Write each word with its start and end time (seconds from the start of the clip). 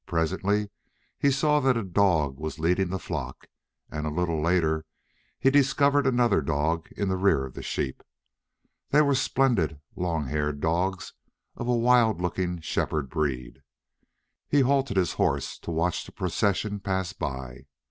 Presently 0.07 0.71
he 1.19 1.29
saw 1.29 1.59
that 1.59 1.77
a 1.77 1.83
dog 1.83 2.39
was 2.39 2.57
leading 2.57 2.89
the 2.89 2.97
flock, 2.97 3.45
and 3.91 4.07
a 4.07 4.09
little 4.09 4.41
later 4.41 4.83
he 5.37 5.51
discovered 5.51 6.07
another 6.07 6.41
dog 6.41 6.89
in 6.97 7.07
the 7.07 7.17
rear 7.17 7.45
of 7.45 7.53
the 7.53 7.61
sheep. 7.61 8.01
They 8.89 9.03
were 9.03 9.13
splendid, 9.13 9.79
long 9.95 10.25
haired 10.25 10.59
dogs, 10.59 11.13
of 11.55 11.67
a 11.67 11.75
wild 11.77 12.19
looking 12.19 12.61
shepherd 12.61 13.11
breed. 13.11 13.61
He 14.49 14.61
halted 14.61 14.97
his 14.97 15.13
horse 15.13 15.59
to 15.59 15.69
watch 15.69 16.03
the 16.03 16.11
procession 16.11 16.79
pass 16.79 17.13
by. 17.13 17.67